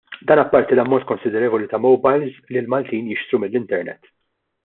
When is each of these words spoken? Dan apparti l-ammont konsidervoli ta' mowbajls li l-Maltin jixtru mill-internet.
Dan 0.29 0.39
apparti 0.43 0.75
l-ammont 0.75 1.05
konsidervoli 1.11 1.69
ta' 1.73 1.81
mowbajls 1.83 2.41
li 2.53 2.59
l-Maltin 2.63 3.13
jixtru 3.13 3.43
mill-internet. 3.45 4.13